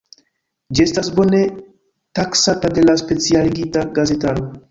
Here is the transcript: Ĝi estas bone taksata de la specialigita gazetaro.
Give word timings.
Ĝi 0.77 0.83
estas 0.85 1.09
bone 1.19 1.41
taksata 2.21 2.73
de 2.79 2.87
la 2.89 2.97
specialigita 3.05 3.87
gazetaro. 3.99 4.51